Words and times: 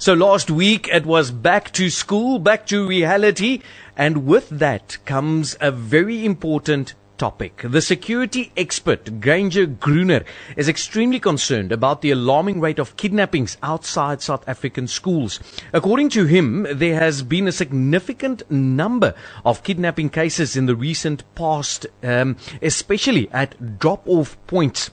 So 0.00 0.14
last 0.14 0.50
week 0.50 0.88
it 0.90 1.04
was 1.04 1.30
back 1.30 1.72
to 1.72 1.90
school, 1.90 2.38
back 2.38 2.64
to 2.68 2.88
reality, 2.88 3.60
and 3.98 4.24
with 4.24 4.48
that 4.48 4.96
comes 5.04 5.58
a 5.60 5.70
very 5.70 6.24
important 6.24 6.94
topic. 7.18 7.60
The 7.62 7.82
security 7.82 8.50
expert, 8.56 9.20
Granger 9.20 9.66
Gruner, 9.66 10.24
is 10.56 10.70
extremely 10.70 11.20
concerned 11.20 11.70
about 11.70 12.00
the 12.00 12.12
alarming 12.12 12.60
rate 12.60 12.78
of 12.78 12.96
kidnappings 12.96 13.58
outside 13.62 14.22
South 14.22 14.42
African 14.48 14.86
schools. 14.88 15.38
According 15.74 16.08
to 16.16 16.24
him, 16.24 16.66
there 16.72 16.98
has 16.98 17.22
been 17.22 17.46
a 17.46 17.52
significant 17.52 18.50
number 18.50 19.12
of 19.44 19.62
kidnapping 19.62 20.08
cases 20.08 20.56
in 20.56 20.64
the 20.64 20.76
recent 20.76 21.24
past, 21.34 21.84
um, 22.02 22.38
especially 22.62 23.28
at 23.32 23.78
drop-off 23.78 24.38
points 24.46 24.90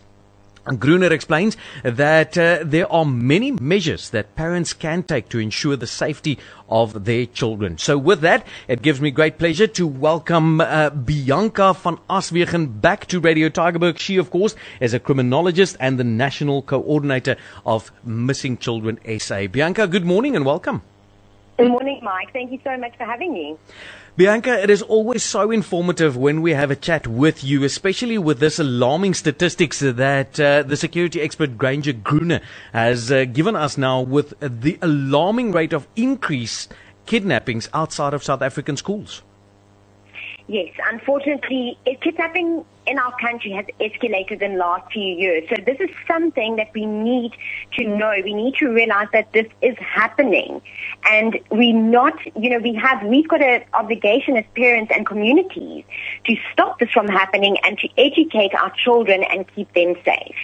Gruner 0.76 1.14
explains 1.14 1.56
that 1.84 2.38
uh, 2.38 2.60
there 2.64 2.92
are 2.92 3.06
many 3.06 3.52
measures 3.52 4.10
that 4.10 4.36
parents 4.36 4.74
can 4.74 5.04
take 5.04 5.30
to 5.30 5.40
ensure 5.40 5.76
the 5.76 5.88
safety 5.88 6.38
of 6.70 7.06
their 7.06 7.26
children. 7.26 7.78
So 7.78 7.98
with 7.98 8.22
that, 8.22 8.46
it 8.68 8.82
gives 8.82 9.00
me 9.00 9.12
great 9.12 9.38
pleasure 9.38 9.68
to 9.68 9.88
welcome 9.88 10.60
uh, 10.60 10.90
Bianca 10.90 11.74
van 11.74 11.98
Aswegen 12.10 12.82
back 12.82 13.06
to 13.08 13.20
Radio 13.20 13.50
Tygerberg. 13.50 13.98
She, 13.98 14.18
of 14.18 14.30
course, 14.30 14.56
is 14.82 14.94
a 14.94 15.00
criminologist 15.00 15.78
and 15.80 15.98
the 15.98 16.04
national 16.04 16.62
coordinator 16.62 17.38
of 17.66 17.92
Missing 18.04 18.58
Children 18.58 19.00
SA. 19.20 19.48
Bianca, 19.48 19.88
good 19.88 20.06
morning 20.06 20.36
and 20.36 20.46
welcome. 20.46 20.82
Good 21.58 21.70
morning, 21.70 22.00
Mike. 22.04 22.32
Thank 22.34 22.52
you 22.52 22.60
so 22.64 22.78
much 22.78 22.96
for 22.98 23.06
having 23.06 23.34
me. 23.34 23.56
Bianca, 24.16 24.62
it 24.62 24.70
is 24.70 24.84
always 24.84 25.24
so 25.24 25.50
informative 25.50 26.16
when 26.16 26.44
we 26.44 26.52
have 26.52 26.70
a 26.70 26.76
chat 26.76 27.08
with 27.08 27.44
you, 27.44 27.64
especially 27.64 28.20
with 28.20 28.40
this 28.40 28.60
alarming 28.60 29.16
statistics 29.16 29.80
that 29.80 30.40
uh, 30.40 30.62
the 30.62 30.78
security 30.78 31.20
expert 31.20 31.58
Granger 31.58 31.94
Gruner 31.94 32.42
has 32.74 33.12
uh, 33.12 33.26
given 33.26 33.56
us 33.56 33.76
now 33.76 34.02
with 34.02 34.36
the 34.40 34.78
alarming 34.84 35.52
rate 35.52 35.74
of 35.74 35.88
increased 35.96 36.74
kidnappings 37.08 37.70
outside 37.74 38.14
of 38.14 38.24
South 38.24 38.44
African 38.44 38.78
schools. 38.78 39.24
Yes, 40.48 40.74
unfortunately, 40.92 41.78
kidnapping 42.02 42.66
in 42.88 42.98
our 42.98 43.16
country 43.20 43.52
has 43.52 43.66
escalated 43.80 44.42
in 44.42 44.54
the 44.54 44.58
last 44.58 44.92
few 44.92 45.04
years. 45.04 45.44
So 45.50 45.56
this 45.66 45.78
is 45.80 45.90
something 46.08 46.56
that 46.56 46.74
we 46.74 46.86
need 46.86 47.34
to 47.78 47.86
know. 47.86 48.14
We 48.24 48.34
need 48.34 48.56
to 48.56 48.70
realize 48.70 49.08
that 49.14 49.32
this 49.34 49.48
is 49.62 49.76
happening. 49.80 50.62
And 51.06 51.40
we 51.52 51.74
not, 51.74 52.14
you 52.36 52.50
know, 52.50 52.60
we 52.60 52.74
have, 52.76 53.04
we've 53.04 53.28
got 53.28 53.42
an 53.42 53.64
obligation 53.74 54.38
as 54.38 54.46
parents 54.56 54.92
and 54.96 55.06
communities 55.06 55.84
to 56.26 56.36
stop 56.54 56.80
this 56.80 56.90
from 56.92 57.08
happening 57.08 57.58
and 57.64 57.78
to 57.80 57.90
educate 57.98 58.54
our 58.56 58.72
children 58.84 59.24
and 59.24 59.46
keep 59.54 59.72
them 59.74 59.96
safe. 60.04 60.36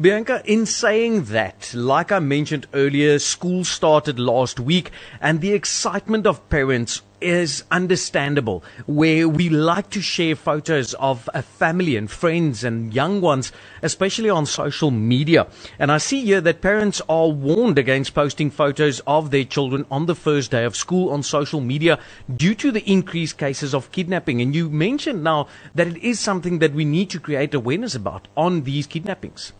Bianca, 0.00 0.42
in 0.46 0.64
saying 0.64 1.24
that, 1.24 1.74
like 1.74 2.12
I 2.12 2.18
mentioned 2.18 2.66
earlier, 2.72 3.18
school 3.18 3.62
started 3.62 4.18
last 4.18 4.58
week 4.58 4.90
and 5.20 5.42
the 5.42 5.52
excitement 5.52 6.26
of 6.26 6.48
parents 6.48 7.02
is 7.22 7.64
understandable 7.70 8.64
where 8.86 9.28
we 9.28 9.48
like 9.48 9.90
to 9.90 10.00
share 10.00 10.36
photos 10.36 10.94
of 10.94 11.28
a 11.32 11.42
family 11.42 11.96
and 11.96 12.10
friends 12.10 12.64
and 12.64 12.92
young 12.92 13.20
ones, 13.20 13.52
especially 13.82 14.28
on 14.28 14.46
social 14.46 14.90
media. 14.90 15.46
And 15.78 15.92
I 15.92 15.98
see 15.98 16.24
here 16.24 16.40
that 16.40 16.60
parents 16.60 17.00
are 17.08 17.28
warned 17.28 17.78
against 17.78 18.14
posting 18.14 18.50
photos 18.50 19.00
of 19.06 19.30
their 19.30 19.44
children 19.44 19.86
on 19.90 20.06
the 20.06 20.14
first 20.14 20.50
day 20.50 20.64
of 20.64 20.76
school 20.76 21.10
on 21.10 21.22
social 21.22 21.60
media 21.60 21.98
due 22.34 22.54
to 22.56 22.70
the 22.72 22.88
increased 22.90 23.38
cases 23.38 23.74
of 23.74 23.92
kidnapping. 23.92 24.40
And 24.40 24.54
you 24.54 24.68
mentioned 24.68 25.22
now 25.22 25.48
that 25.74 25.86
it 25.86 26.02
is 26.02 26.20
something 26.20 26.58
that 26.58 26.74
we 26.74 26.84
need 26.84 27.10
to 27.10 27.20
create 27.20 27.54
awareness 27.54 27.94
about 27.94 28.28
on 28.36 28.62
these 28.62 28.86
kidnappings. 28.86 29.52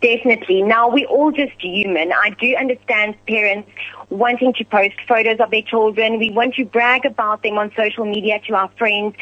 Definitely. 0.00 0.62
Now, 0.62 0.88
we're 0.88 1.06
all 1.06 1.30
just 1.30 1.52
human. 1.60 2.12
I 2.12 2.30
do 2.30 2.54
understand 2.56 3.14
parents 3.28 3.70
wanting 4.10 4.52
to 4.54 4.64
post 4.64 4.94
photos 5.06 5.38
of 5.38 5.50
their 5.50 5.62
children. 5.62 6.18
We 6.18 6.30
want 6.30 6.54
to 6.54 6.64
brag 6.64 7.04
about 7.04 7.42
them 7.42 7.58
on 7.58 7.70
social 7.76 8.04
media 8.04 8.40
to 8.48 8.54
our 8.54 8.70
friends. 8.76 9.14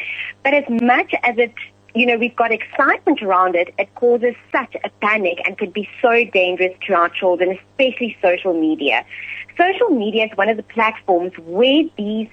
But 0.43 0.53
as 0.55 0.63
much 0.69 1.13
as 1.23 1.37
it, 1.37 1.53
you 1.93 2.07
know, 2.07 2.17
we've 2.17 2.35
got 2.35 2.51
excitement 2.51 3.21
around 3.21 3.55
it, 3.55 3.73
it 3.77 3.93
causes 3.95 4.33
such 4.51 4.75
a 4.83 4.89
panic 5.01 5.39
and 5.45 5.57
could 5.57 5.73
be 5.73 5.87
so 6.01 6.23
dangerous 6.33 6.73
to 6.87 6.93
our 6.93 7.09
children, 7.09 7.57
especially 7.57 8.17
social 8.21 8.59
media. 8.59 9.05
Social 9.57 9.89
media 9.89 10.25
is 10.25 10.31
one 10.35 10.49
of 10.49 10.57
the 10.57 10.63
platforms 10.63 11.33
where 11.45 11.83
these 11.97 12.29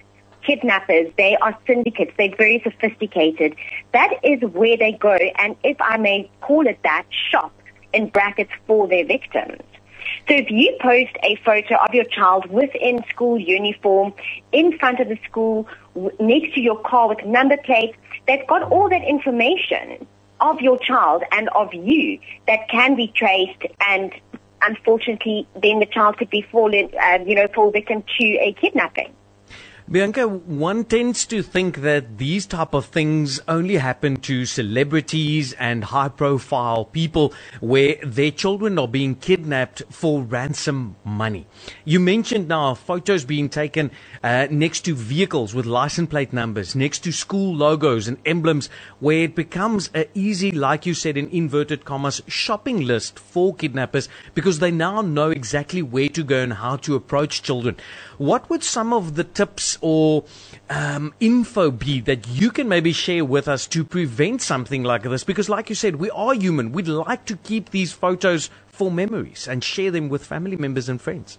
kidnappers, 0.46 1.12
they 1.18 1.36
are 1.42 1.56
syndicates, 1.66 2.12
they're 2.16 2.34
very 2.34 2.62
sophisticated. 2.64 3.54
That 3.92 4.14
is 4.22 4.40
where 4.52 4.78
they 4.78 4.92
go, 4.92 5.12
and 5.38 5.54
if 5.62 5.78
I 5.82 5.98
may 5.98 6.30
call 6.40 6.66
it 6.66 6.78
that, 6.82 7.04
shop 7.30 7.52
in 7.92 8.08
brackets 8.08 8.52
for 8.66 8.88
their 8.88 9.04
victims. 9.04 9.62
So 10.28 10.34
if 10.34 10.50
you 10.50 10.76
post 10.80 11.16
a 11.22 11.36
photo 11.44 11.76
of 11.76 11.94
your 11.94 12.04
child 12.04 12.46
within 12.46 13.04
school 13.08 13.38
uniform, 13.38 14.12
in 14.52 14.78
front 14.78 15.00
of 15.00 15.08
the 15.08 15.18
school, 15.28 15.66
next 16.18 16.54
to 16.54 16.60
your 16.60 16.78
car 16.80 17.08
with 17.08 17.24
number 17.24 17.56
plates, 17.56 17.96
they've 18.26 18.46
got 18.46 18.62
all 18.70 18.88
that 18.88 19.02
information 19.02 20.06
of 20.40 20.60
your 20.60 20.78
child 20.78 21.22
and 21.32 21.48
of 21.50 21.72
you 21.74 22.18
that 22.46 22.68
can 22.70 22.96
be 22.96 23.08
traced 23.08 23.62
and 23.88 24.12
unfortunately 24.62 25.46
then 25.62 25.80
the 25.80 25.86
child 25.86 26.16
could 26.18 26.30
be 26.30 26.42
fallen, 26.50 26.90
uh, 27.02 27.18
you 27.26 27.34
know, 27.34 27.46
fall 27.54 27.70
victim 27.70 28.02
to 28.18 28.24
a 28.40 28.52
kidnapping. 28.60 29.12
Bianca, 29.92 30.28
one 30.28 30.84
tends 30.84 31.26
to 31.26 31.42
think 31.42 31.78
that 31.78 32.18
these 32.18 32.46
type 32.46 32.74
of 32.74 32.84
things 32.84 33.40
only 33.48 33.74
happen 33.78 34.18
to 34.18 34.46
celebrities 34.46 35.52
and 35.54 35.82
high 35.82 36.08
profile 36.08 36.84
people 36.84 37.34
where 37.58 37.96
their 38.04 38.30
children 38.30 38.78
are 38.78 38.86
being 38.86 39.16
kidnapped 39.16 39.82
for 39.90 40.22
ransom 40.22 40.94
money. 41.02 41.48
You 41.84 41.98
mentioned 41.98 42.46
now 42.46 42.74
photos 42.74 43.24
being 43.24 43.48
taken 43.48 43.90
uh, 44.22 44.46
next 44.48 44.82
to 44.82 44.94
vehicles 44.94 45.54
with 45.56 45.66
license 45.66 46.08
plate 46.08 46.32
numbers, 46.32 46.76
next 46.76 47.00
to 47.00 47.10
school 47.10 47.52
logos 47.52 48.06
and 48.06 48.18
emblems 48.24 48.70
where 49.00 49.24
it 49.24 49.34
becomes 49.34 49.90
a 49.92 50.06
easy, 50.16 50.52
like 50.52 50.86
you 50.86 50.94
said 50.94 51.16
in 51.16 51.26
inverted 51.30 51.84
commas, 51.84 52.22
shopping 52.28 52.80
list 52.82 53.18
for 53.18 53.52
kidnappers 53.56 54.08
because 54.36 54.60
they 54.60 54.70
now 54.70 55.00
know 55.00 55.30
exactly 55.30 55.82
where 55.82 56.08
to 56.10 56.22
go 56.22 56.38
and 56.38 56.52
how 56.52 56.76
to 56.76 56.94
approach 56.94 57.42
children. 57.42 57.76
What 58.18 58.48
would 58.48 58.62
some 58.62 58.92
of 58.92 59.16
the 59.16 59.24
tips 59.24 59.78
or 59.80 60.24
um, 60.68 61.14
info 61.20 61.70
be 61.70 62.00
that 62.02 62.28
you 62.28 62.50
can 62.50 62.68
maybe 62.68 62.92
share 62.92 63.24
with 63.24 63.48
us 63.48 63.66
to 63.68 63.84
prevent 63.84 64.42
something 64.42 64.82
like 64.82 65.02
this? 65.02 65.24
Because, 65.24 65.48
like 65.48 65.68
you 65.68 65.74
said, 65.74 65.96
we 65.96 66.10
are 66.10 66.34
human. 66.34 66.72
We'd 66.72 66.88
like 66.88 67.24
to 67.26 67.36
keep 67.36 67.70
these 67.70 67.92
photos 67.92 68.50
for 68.66 68.90
memories 68.90 69.46
and 69.48 69.62
share 69.62 69.90
them 69.90 70.08
with 70.08 70.24
family 70.24 70.56
members 70.56 70.88
and 70.88 71.00
friends. 71.00 71.38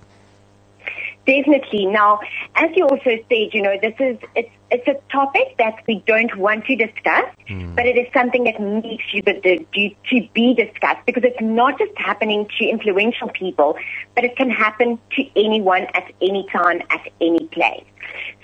Definitely. 1.25 1.85
Now, 1.85 2.19
as 2.55 2.71
you 2.75 2.87
also 2.87 3.17
said, 3.29 3.53
you 3.53 3.61
know, 3.61 3.77
this 3.79 3.93
is 3.99 4.17
it's 4.35 4.49
it's 4.71 4.87
a 4.87 4.95
topic 5.11 5.55
that 5.57 5.75
we 5.87 6.01
don't 6.07 6.35
want 6.37 6.65
to 6.65 6.75
discuss, 6.75 7.25
mm. 7.47 7.75
but 7.75 7.85
it 7.85 7.97
is 7.97 8.07
something 8.13 8.45
that 8.45 8.59
needs 8.59 9.03
to 9.13 9.65
be, 9.71 9.97
to 10.09 10.27
be 10.33 10.53
discussed 10.53 11.05
because 11.05 11.23
it's 11.23 11.41
not 11.41 11.77
just 11.77 11.91
happening 11.97 12.47
to 12.57 12.65
influential 12.65 13.29
people, 13.29 13.77
but 14.15 14.23
it 14.23 14.35
can 14.37 14.49
happen 14.49 14.97
to 15.17 15.25
anyone 15.35 15.87
at 15.93 16.11
any 16.21 16.47
time 16.51 16.81
at 16.89 17.07
any 17.19 17.47
place. 17.47 17.85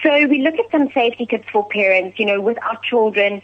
So 0.04 0.28
we 0.28 0.42
look 0.42 0.56
at 0.56 0.70
some 0.70 0.90
safety 0.94 1.26
tips 1.26 1.48
for 1.52 1.68
parents, 1.68 2.20
you 2.20 2.26
know, 2.26 2.40
with 2.42 2.62
our 2.62 2.80
children 2.88 3.42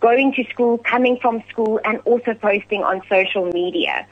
going 0.00 0.32
to 0.34 0.44
school, 0.50 0.78
coming 0.78 1.18
from 1.20 1.42
school, 1.50 1.78
and 1.84 2.00
also 2.04 2.34
posting 2.34 2.82
on 2.82 3.02
social 3.08 3.46
media. 3.52 4.06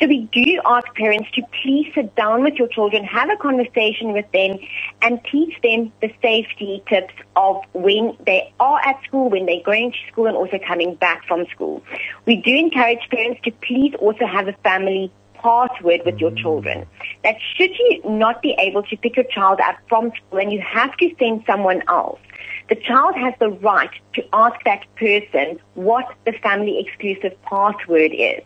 So 0.00 0.06
we 0.08 0.28
do 0.32 0.60
ask 0.64 0.86
parents 0.94 1.30
to 1.34 1.42
please 1.62 1.92
sit 1.94 2.14
down 2.16 2.42
with 2.42 2.54
your 2.54 2.68
children, 2.68 3.04
have 3.04 3.30
a 3.30 3.36
conversation 3.36 4.12
with 4.12 4.30
them, 4.32 4.58
and 5.02 5.20
teach 5.30 5.54
them 5.62 5.92
the 6.00 6.12
safety 6.22 6.82
tips 6.88 7.14
of 7.36 7.62
when 7.72 8.16
they 8.26 8.52
are 8.58 8.80
at 8.80 9.02
school, 9.04 9.30
when 9.30 9.46
they're 9.46 9.62
going 9.64 9.92
to 9.92 9.98
school, 10.10 10.26
and 10.26 10.36
also 10.36 10.58
coming 10.66 10.94
back 10.96 11.24
from 11.26 11.46
school. 11.46 11.82
We 12.26 12.36
do 12.36 12.54
encourage 12.54 13.08
parents 13.10 13.40
to 13.44 13.50
please 13.50 13.94
also 13.98 14.26
have 14.26 14.48
a 14.48 14.54
family 14.64 15.12
password 15.34 16.00
with 16.06 16.18
your 16.18 16.32
children. 16.32 16.86
That 17.24 17.36
should 17.56 17.70
you 17.78 18.02
not 18.04 18.42
be 18.42 18.54
able 18.58 18.82
to 18.84 18.96
pick 18.96 19.16
your 19.16 19.24
child 19.24 19.58
up 19.60 19.76
from 19.88 20.12
school 20.14 20.38
and 20.38 20.52
you 20.52 20.60
have 20.60 20.96
to 20.98 21.14
send 21.18 21.42
someone 21.46 21.82
else, 21.88 22.20
the 22.68 22.76
child 22.76 23.16
has 23.16 23.34
the 23.40 23.48
right 23.48 23.90
to 24.14 24.24
ask 24.32 24.62
that 24.64 24.84
person 24.96 25.58
what 25.74 26.06
the 26.26 26.32
family 26.32 26.78
exclusive 26.78 27.40
password 27.42 28.12
is. 28.14 28.42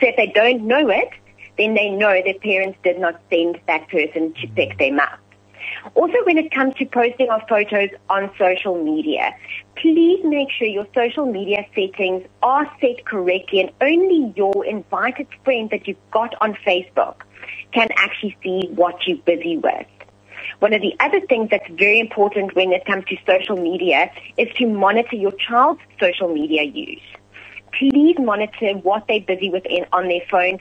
So 0.00 0.08
if 0.08 0.16
they 0.16 0.26
don't 0.34 0.62
know 0.62 0.88
it, 0.88 1.10
then 1.56 1.74
they 1.74 1.90
know 1.90 2.20
their 2.22 2.34
parents 2.34 2.78
did 2.84 2.98
not 2.98 3.20
send 3.30 3.60
that 3.66 3.88
person 3.88 4.34
to 4.34 4.48
pick 4.48 4.76
them 4.78 5.00
up. 5.00 5.18
Also, 5.94 6.16
when 6.24 6.38
it 6.38 6.50
comes 6.50 6.74
to 6.76 6.86
posting 6.86 7.28
of 7.30 7.42
photos 7.48 7.90
on 8.08 8.30
social 8.38 8.82
media, 8.82 9.34
please 9.76 10.20
make 10.24 10.50
sure 10.50 10.66
your 10.66 10.86
social 10.94 11.26
media 11.26 11.66
settings 11.74 12.24
are 12.42 12.70
set 12.80 13.04
correctly 13.04 13.60
and 13.60 13.70
only 13.80 14.32
your 14.36 14.64
invited 14.64 15.26
friends 15.44 15.70
that 15.70 15.86
you've 15.86 16.10
got 16.10 16.34
on 16.40 16.54
Facebook 16.66 17.22
can 17.72 17.88
actually 17.96 18.36
see 18.42 18.68
what 18.74 19.06
you're 19.06 19.18
busy 19.18 19.56
with. 19.58 19.86
One 20.60 20.72
of 20.72 20.80
the 20.80 20.94
other 21.00 21.20
things 21.20 21.50
that's 21.50 21.68
very 21.70 22.00
important 22.00 22.54
when 22.54 22.72
it 22.72 22.84
comes 22.86 23.04
to 23.06 23.16
social 23.26 23.56
media 23.56 24.10
is 24.38 24.48
to 24.56 24.66
monitor 24.66 25.16
your 25.16 25.32
child's 25.32 25.80
social 26.00 26.32
media 26.32 26.62
use. 26.62 27.02
Please 27.78 28.16
monitor 28.18 28.72
what 28.78 29.06
they're 29.06 29.20
busy 29.20 29.50
with 29.50 29.64
on 29.92 30.08
their 30.08 30.22
phones. 30.30 30.60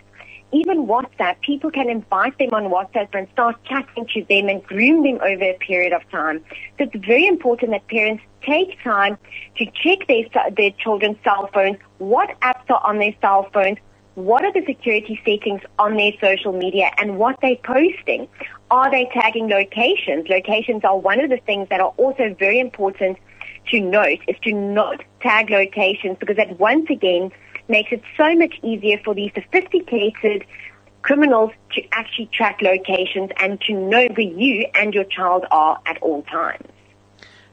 Even 0.57 0.85
WhatsApp, 0.85 1.39
people 1.41 1.71
can 1.71 1.89
invite 1.89 2.37
them 2.37 2.53
on 2.53 2.65
WhatsApp 2.65 3.09
and 3.13 3.27
start 3.33 3.55
chatting 3.65 4.07
to 4.13 4.23
them 4.29 4.49
and 4.49 4.63
groom 4.63 5.03
them 5.03 5.19
over 5.21 5.43
a 5.43 5.57
period 5.59 5.93
of 5.93 6.07
time. 6.09 6.43
So 6.77 6.85
it's 6.85 7.05
very 7.05 7.25
important 7.25 7.71
that 7.71 7.87
parents 7.87 8.23
take 8.41 8.81
time 8.83 9.17
to 9.57 9.65
check 9.65 10.07
their, 10.07 10.25
their 10.51 10.71
children's 10.71 11.17
cell 11.23 11.49
phones, 11.53 11.77
what 11.97 12.29
apps 12.41 12.69
are 12.69 12.81
on 12.83 12.99
their 12.99 13.15
cell 13.21 13.49
phones, 13.53 13.77
what 14.15 14.45
are 14.45 14.53
the 14.53 14.63
security 14.65 15.19
settings 15.25 15.61
on 15.77 15.97
their 15.97 16.11
social 16.21 16.53
media 16.53 16.89
and 16.97 17.17
what 17.17 17.37
they're 17.41 17.57
posting. 17.57 18.27
Are 18.71 18.89
they 18.89 19.09
tagging 19.13 19.49
locations? 19.49 20.27
Locations 20.29 20.83
are 20.83 20.97
one 20.97 21.19
of 21.19 21.29
the 21.29 21.37
things 21.37 21.67
that 21.69 21.81
are 21.81 21.93
also 21.97 22.33
very 22.39 22.59
important 22.59 23.17
to 23.71 23.81
note 23.81 24.19
is 24.27 24.35
to 24.43 24.53
not 24.53 25.03
tag 25.21 25.49
locations 25.49 26.17
because 26.19 26.37
that 26.37 26.59
once 26.59 26.89
again 26.89 27.31
makes 27.67 27.91
it 27.91 28.01
so 28.17 28.35
much 28.35 28.55
easier 28.63 28.99
for 29.03 29.13
these 29.13 29.31
sophisticated 29.33 30.45
criminals 31.01 31.51
to 31.71 31.81
actually 31.91 32.25
track 32.33 32.61
locations 32.61 33.29
and 33.37 33.61
to 33.61 33.73
know 33.73 34.07
where 34.15 34.19
you 34.19 34.65
and 34.73 34.93
your 34.93 35.03
child 35.03 35.45
are 35.51 35.79
at 35.85 36.01
all 36.01 36.23
times. 36.23 36.65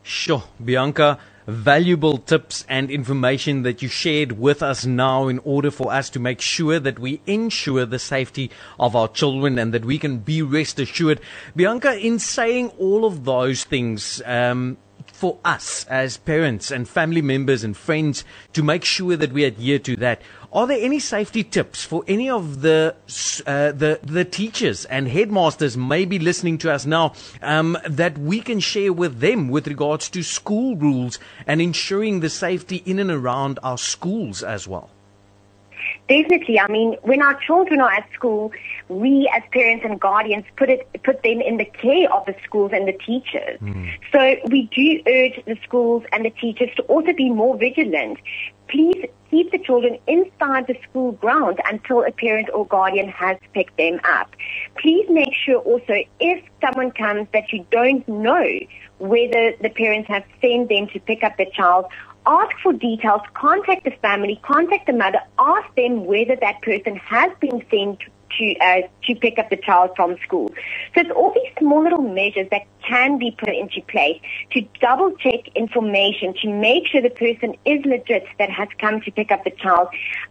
Sure, 0.03 0.43
Bianca, 0.63 1.19
valuable 1.47 2.19
tips 2.19 2.65
and 2.69 2.91
information 2.91 3.63
that 3.63 3.83
you 3.83 3.89
shared 3.89 4.33
with 4.33 4.63
us 4.63 4.87
now 4.87 5.29
in 5.29 5.39
order 5.41 5.71
for 5.71 5.93
us 5.93 6.09
to 6.11 6.21
make 6.21 6.41
sure 6.41 6.79
that 6.81 6.99
we 6.99 7.21
ensure 7.27 7.85
the 7.85 7.99
safety 7.99 8.51
of 8.79 8.97
our 8.97 9.09
children 9.09 9.59
and 9.59 9.75
that 9.75 9.85
we 9.85 9.99
can 9.99 10.19
be 10.19 10.41
rest 10.41 10.79
assured. 10.81 11.21
Bianca, 11.55 11.97
in 11.99 12.19
saying 12.19 12.71
all 12.79 13.05
of 13.05 13.25
those 13.25 13.65
things, 13.65 14.23
um, 14.25 14.77
for 15.23 15.39
us 15.45 15.87
as 15.89 16.17
parents 16.17 16.73
and 16.73 16.89
family 16.89 17.23
members 17.23 17.63
and 17.63 17.77
friends 17.77 18.25
to 18.53 18.61
make 18.61 18.85
sure 18.85 19.15
that 19.17 19.31
we 19.31 19.45
adhere 19.45 19.79
to 19.79 19.95
that. 19.95 20.21
Are 20.53 20.67
there 20.67 20.85
any 20.85 20.99
safety 20.99 21.45
tips 21.45 21.85
for 21.85 22.03
any 22.09 22.29
of 22.29 22.63
the 22.63 22.97
uh, 23.47 23.71
the 23.71 24.01
the 24.03 24.25
teachers 24.25 24.85
and 24.87 25.07
headmasters 25.07 25.77
maybe 25.77 26.19
listening 26.19 26.59
to 26.59 26.73
us 26.73 26.87
now 26.87 27.13
um, 27.41 27.79
that 27.89 28.19
we 28.19 28.41
can 28.41 28.59
share 28.59 28.93
with 28.93 29.21
them 29.21 29.49
with 29.49 29.69
regards 29.69 30.11
to 30.11 30.25
school 30.25 30.75
rules 30.75 31.21
and 31.47 31.63
ensuring 31.63 32.19
the 32.19 32.29
safety 32.29 32.83
in 32.85 32.99
and 32.99 33.13
around 33.13 33.61
our 33.63 33.79
schools 33.79 34.43
as 34.43 34.67
well? 34.67 34.91
Definitely. 36.09 36.59
I 36.59 36.69
mean, 36.69 36.97
when 37.03 37.23
our 37.23 37.39
children 37.41 37.81
are 37.81 37.91
at 37.91 38.09
school, 38.13 38.53
we 38.89 39.31
as 39.35 39.43
parents 39.53 39.85
and 39.89 40.01
guardians 40.01 40.45
put 40.57 40.69
it 40.69 40.87
put 41.05 41.23
them 41.23 41.41
in 41.41 41.57
the 41.59 41.65
care 41.65 42.13
of 42.13 42.27
the 42.27 42.35
schools 42.45 42.73
and 42.75 42.89
the 42.89 42.93
teachers. 42.93 43.61
Mm. 43.61 43.91
So 44.11 44.37
we 44.51 44.69
do 44.75 45.01
urge 45.07 45.45
the 45.47 45.57
schools 45.65 46.05
and 46.13 46.25
the 46.25 46.31
teachers 46.31 46.71
to 46.77 46.83
also 46.83 47.13
be 47.13 47.31
more 47.31 47.57
vigilant. 47.57 48.19
Please 48.69 49.07
keep 49.31 49.51
the 49.53 49.59
children 49.59 49.99
inside 50.07 50.67
the 50.67 50.77
school 50.89 51.13
ground 51.13 51.61
until 51.67 52.05
a 52.05 52.11
parent 52.11 52.49
or 52.53 52.67
guardian 52.67 53.09
has 53.09 53.39
picked 53.55 53.77
them 53.77 54.01
up. 54.05 54.35
Please 54.79 55.07
make 55.09 55.33
sure 55.35 55.59
also 55.61 56.03
if 56.21 56.45
someone 56.61 56.91
comes 56.91 57.29
that 57.33 57.53
you 57.53 57.65
don't 57.71 58.07
know 58.09 58.47
whether 58.99 59.55
the 59.61 59.71
parents 59.71 60.09
have 60.09 60.25
sent 60.41 60.69
them 60.69 60.87
to 60.89 61.01
pick 61.01 61.23
up 61.23 61.37
the 61.37 61.47
child 61.55 61.87
ask 62.27 62.57
for 62.63 62.73
details, 62.73 63.23
contact 63.35 63.85
the 63.85 63.91
family, 64.03 64.41
contact 64.43 64.87
the 64.87 64.93
mother, 64.93 65.21
ask 65.39 65.75
them 65.75 66.05
whether 66.05 66.37
that 66.37 66.63
person 66.63 66.97
has 66.97 67.33
been 67.41 67.65
sent 67.71 68.01
to 68.39 68.57
uh, 68.61 68.83
to 69.05 69.15
pick 69.15 69.39
up 69.39 69.51
the 69.51 69.57
child 69.57 69.91
from 69.97 70.17
school. 70.25 70.49
So 70.95 71.03
it's 71.03 71.11
all 71.11 71.33
these 71.35 71.53
small 71.59 71.83
little 71.83 72.03
measures 72.03 72.49
that 72.51 72.63
can 72.87 73.19
be 73.19 73.31
put 73.31 73.51
into 73.51 73.83
place 73.83 74.21
to 74.53 74.63
double 74.81 75.13
check 75.17 75.49
information 75.55 76.35
to 76.43 76.49
make 76.49 76.87
sure 76.87 77.03
the 77.03 77.11
person 77.11 77.57
is 77.65 77.85
legit 77.85 78.25
that 78.39 78.51
has 78.51 78.69
come 78.79 79.01
to 79.03 79.11
pick 79.11 79.31
up 79.31 79.45
the 79.45 79.51
child. 79.51 79.89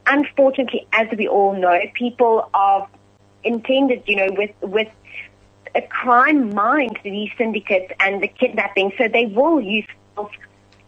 Unfortunately, 0.08 0.88
as 0.94 1.08
we 1.18 1.28
all 1.28 1.54
know, 1.54 1.80
people 1.94 2.50
are 2.54 2.88
intended, 3.44 4.04
you 4.08 4.16
know, 4.16 4.30
with 4.32 4.52
with 4.62 4.90
a 5.76 5.82
crime 5.82 6.54
mind, 6.54 7.00
these 7.04 7.30
syndicates 7.38 7.94
and 8.00 8.22
the 8.22 8.28
kidnapping, 8.28 8.92
so 8.98 9.08
they 9.08 9.28
will 9.28 9.62
use 9.62 9.86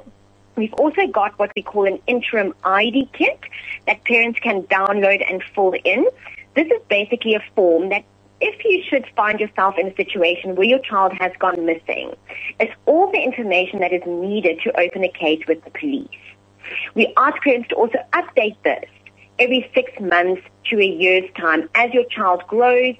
We've 0.56 0.74
also 0.74 1.08
got 1.08 1.38
what 1.40 1.52
we 1.56 1.62
call 1.62 1.88
an 1.88 2.00
interim 2.08 2.54
ID 2.64 3.10
kit 3.14 3.40
that 3.88 4.04
parents 4.06 4.40
can 4.40 4.64
download 4.64 5.24
and 5.30 5.44
fill 5.56 5.74
in. 5.84 6.08
This 6.56 6.68
is 6.68 6.82
basically 6.90 7.36
a 7.36 7.44
form 7.56 7.90
that 7.90 8.04
if 8.42 8.66
you 8.66 8.84
should 8.84 9.06
find 9.16 9.40
yourself 9.40 9.76
in 9.78 9.88
a 9.88 9.96
situation 9.96 10.56
where 10.56 10.68
your 10.68 10.80
child 10.80 11.14
has 11.20 11.32
gone 11.40 11.66
missing, 11.66 12.16
it's 12.60 12.74
all 12.86 13.12
the 13.12 13.20
information 13.20 13.80
that 13.80 13.94
is 13.94 14.02
needed 14.06 14.60
to 14.64 14.80
open 14.80 15.04
a 15.04 15.10
case 15.10 15.44
with 15.48 15.64
the 15.64 15.72
police. 15.72 16.10
We 16.96 17.14
ask 17.18 17.42
parents 17.44 17.70
to 17.70 17.76
also 17.76 18.00
update 18.14 18.58
this 18.64 18.90
every 19.40 19.70
six 19.74 19.92
months 20.00 20.42
to 20.70 20.80
a 20.80 20.86
year's 20.86 21.30
time. 21.36 21.70
As 21.76 21.94
your 21.94 22.06
child 22.06 22.44
grows, 22.48 22.96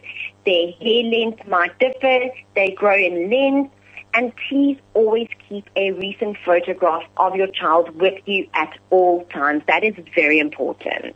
their 0.46 0.72
hair 0.82 1.04
length 1.04 1.48
might 1.48 1.78
differ, 1.80 2.30
they 2.56 2.72
grow 2.72 2.96
in 2.96 3.30
length, 3.30 3.74
and 4.14 4.34
please 4.50 4.78
always 4.94 5.28
keep 5.48 5.70
a 5.76 5.92
recent 5.92 6.38
photograph 6.44 7.04
of 7.18 7.36
your 7.36 7.48
child 7.48 7.96
with 8.00 8.22
you 8.26 8.48
at 8.54 8.78
all 8.90 9.24
times. 9.26 9.64
That 9.68 9.84
is 9.84 9.96
very 10.16 10.40
important. 10.40 11.16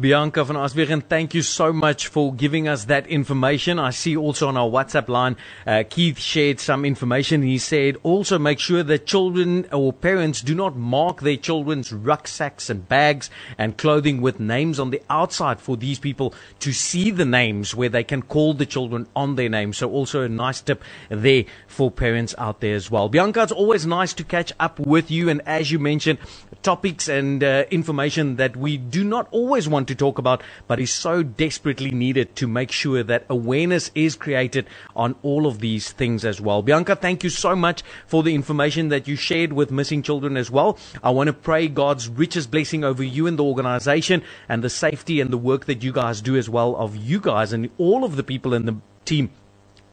Bianca 0.00 0.44
van 0.44 0.56
Aswegen, 0.56 1.02
thank 1.02 1.34
you 1.34 1.42
so 1.42 1.74
much 1.74 2.06
for 2.06 2.32
giving 2.32 2.66
us 2.66 2.86
that 2.86 3.06
information. 3.08 3.78
I 3.78 3.90
see 3.90 4.16
also 4.16 4.48
on 4.48 4.56
our 4.56 4.68
WhatsApp 4.68 5.08
line, 5.08 5.36
uh, 5.66 5.84
Keith 5.88 6.18
shared 6.18 6.58
some 6.58 6.86
information. 6.86 7.42
He 7.42 7.58
said 7.58 7.98
also 8.02 8.38
make 8.38 8.58
sure 8.60 8.82
that 8.82 9.04
children 9.04 9.66
or 9.70 9.92
parents 9.92 10.40
do 10.40 10.54
not 10.54 10.74
mark 10.74 11.20
their 11.20 11.36
children's 11.36 11.92
rucksacks 11.92 12.70
and 12.70 12.88
bags 12.88 13.28
and 13.58 13.76
clothing 13.76 14.22
with 14.22 14.40
names 14.40 14.80
on 14.80 14.88
the 14.88 15.02
outside 15.10 15.60
for 15.60 15.76
these 15.76 15.98
people 15.98 16.32
to 16.60 16.72
see 16.72 17.10
the 17.10 17.26
names 17.26 17.74
where 17.74 17.90
they 17.90 18.04
can 18.04 18.22
call 18.22 18.54
the 18.54 18.64
children 18.64 19.06
on 19.14 19.34
their 19.34 19.50
names. 19.50 19.76
So 19.76 19.90
also 19.90 20.22
a 20.22 20.30
nice 20.30 20.62
tip 20.62 20.82
there 21.10 21.44
for 21.66 21.90
parents 21.90 22.34
out 22.38 22.60
there 22.60 22.74
as 22.74 22.90
well. 22.90 23.10
Bianca, 23.10 23.42
it's 23.42 23.52
always 23.52 23.84
nice 23.84 24.14
to 24.14 24.24
catch 24.24 24.50
up 24.58 24.78
with 24.78 25.10
you. 25.10 25.28
And 25.28 25.42
as 25.44 25.70
you 25.70 25.78
mentioned, 25.78 26.20
topics 26.62 27.08
and 27.08 27.42
uh, 27.42 27.64
information 27.70 28.36
that 28.36 28.56
we 28.56 28.76
do 28.76 29.02
not 29.04 29.28
always 29.30 29.68
want 29.68 29.88
to 29.88 29.94
talk 29.94 30.18
about, 30.18 30.42
but 30.66 30.80
is 30.80 30.92
so 30.92 31.22
desperately 31.22 31.90
needed 31.90 32.36
to 32.36 32.46
make 32.46 32.70
sure 32.70 33.02
that 33.02 33.24
awareness 33.28 33.90
is 33.94 34.16
created 34.16 34.66
on 34.94 35.14
all 35.22 35.46
of 35.46 35.60
these 35.60 35.92
things 35.92 36.24
as 36.24 36.40
well. 36.40 36.62
Bianca, 36.62 36.96
thank 36.96 37.24
you 37.24 37.30
so 37.30 37.56
much 37.56 37.82
for 38.06 38.22
the 38.22 38.34
information 38.34 38.88
that 38.88 39.08
you 39.08 39.16
shared 39.16 39.52
with 39.52 39.70
missing 39.70 40.02
children 40.02 40.36
as 40.36 40.50
well. 40.50 40.78
I 41.02 41.10
want 41.10 41.28
to 41.28 41.32
pray 41.32 41.68
God's 41.68 42.08
richest 42.08 42.50
blessing 42.50 42.84
over 42.84 43.02
you 43.02 43.26
and 43.26 43.38
the 43.38 43.44
organization 43.44 44.22
and 44.48 44.62
the 44.62 44.70
safety 44.70 45.20
and 45.20 45.30
the 45.30 45.38
work 45.38 45.66
that 45.66 45.82
you 45.82 45.92
guys 45.92 46.20
do 46.20 46.36
as 46.36 46.48
well 46.48 46.76
of 46.76 46.96
you 46.96 47.20
guys 47.20 47.52
and 47.52 47.70
all 47.78 48.04
of 48.04 48.16
the 48.16 48.22
people 48.22 48.54
in 48.54 48.66
the 48.66 48.76
team 49.04 49.30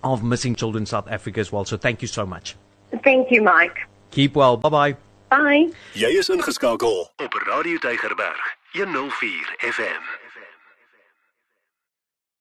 of 0.04 0.24
Missing 0.24 0.56
Children 0.56 0.86
South 0.86 1.08
Africa 1.10 1.40
as 1.40 1.52
well. 1.52 1.66
So 1.66 1.78
thank 1.78 2.02
you 2.02 2.08
so 2.08 2.26
much. 2.26 2.56
Thank 3.04 3.32
you, 3.32 3.42
Mike. 3.42 3.88
Keep 4.12 4.36
well. 4.36 4.58
Bye-bye. 4.58 5.07
Bye. 5.30 5.74
Jy 5.94 6.08
is 6.18 6.30
ingeskakel 6.30 7.12
op 7.18 7.34
Radio 7.34 7.78
Tygerberg 7.78 8.58
104 8.72 9.56
FM. 9.58 10.27